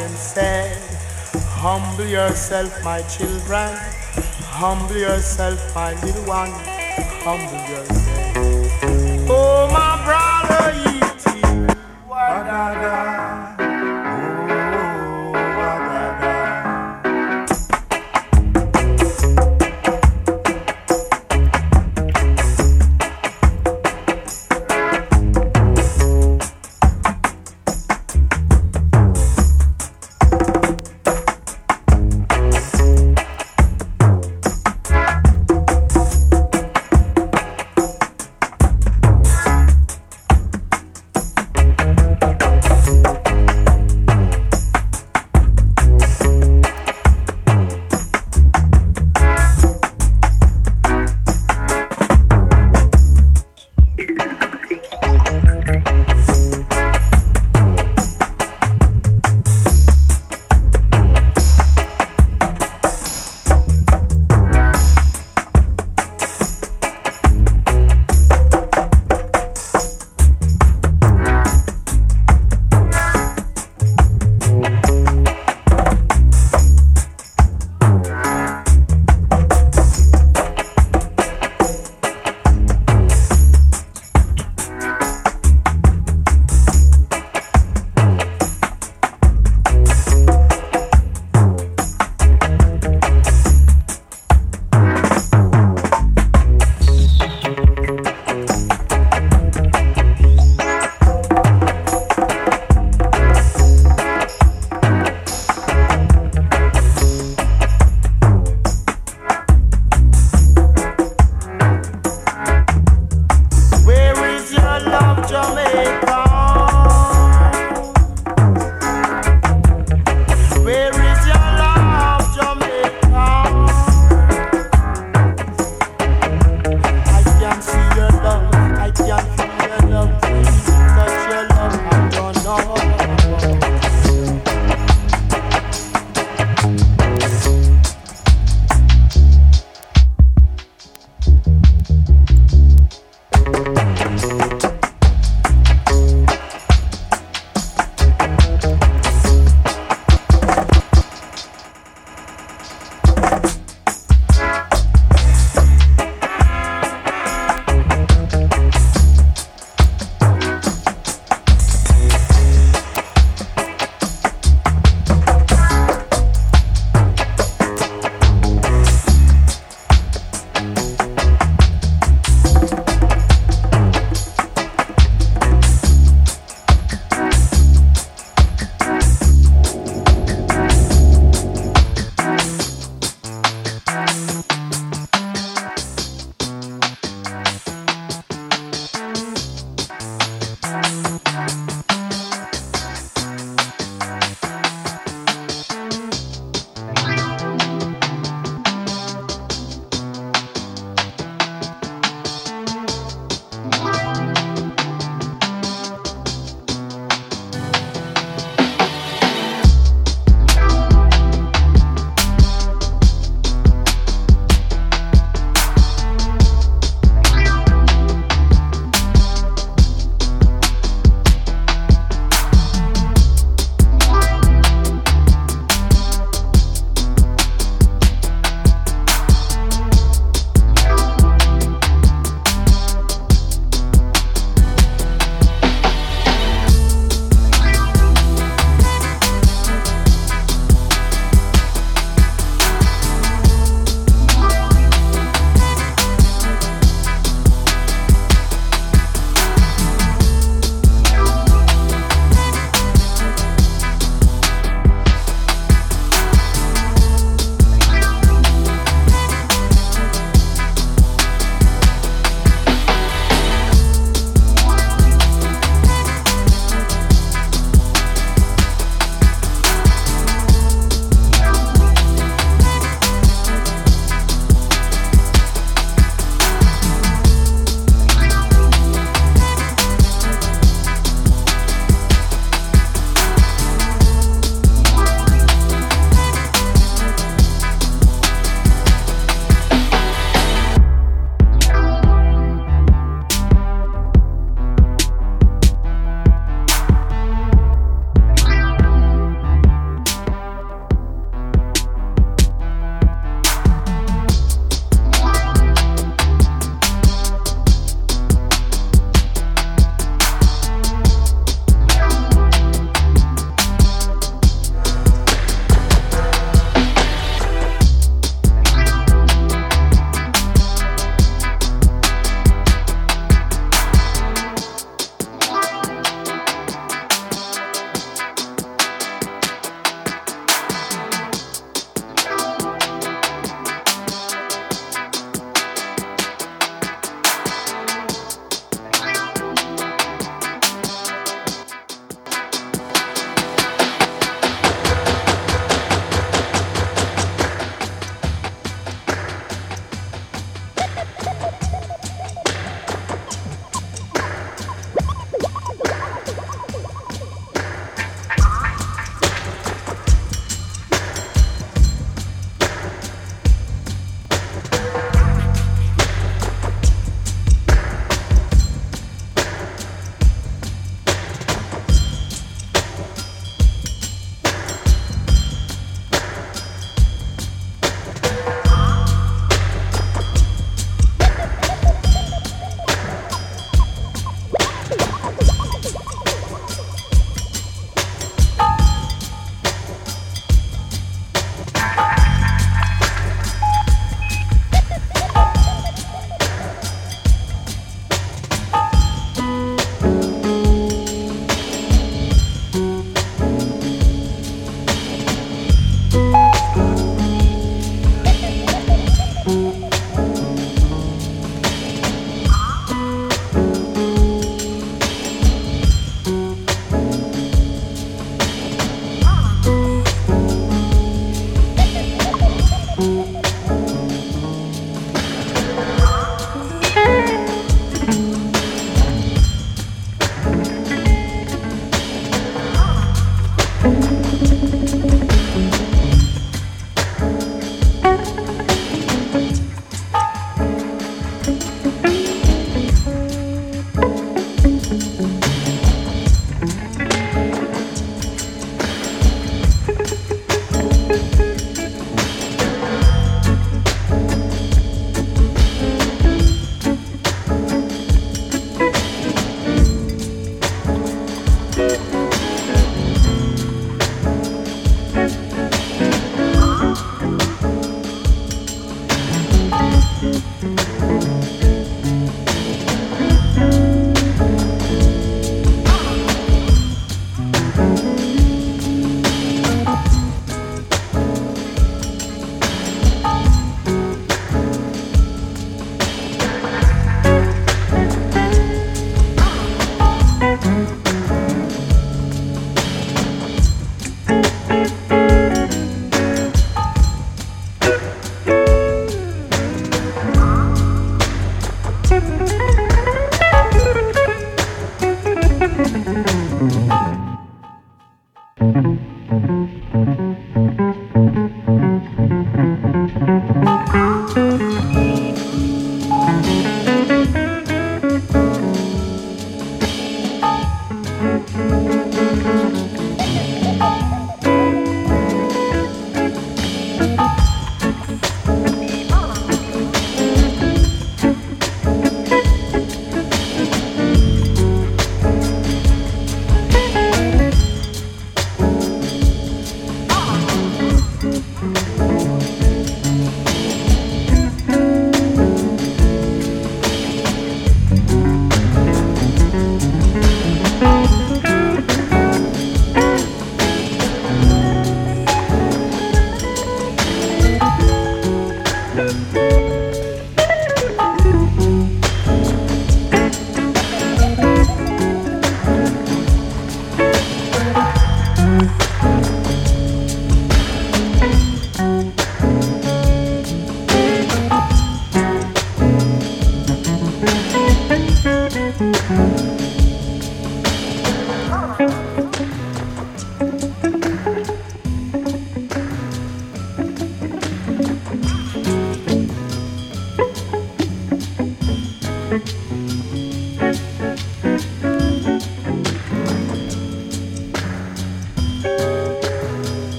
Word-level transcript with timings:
And 0.00 0.16
said, 0.16 0.76
Humble 1.62 2.06
yourself, 2.06 2.82
my 2.84 3.02
children. 3.02 3.76
Humble 4.50 4.96
yourself, 4.96 5.74
my 5.74 5.92
little 6.02 6.24
one. 6.24 6.50
Humble 7.24 7.70
yourself. 7.70 8.01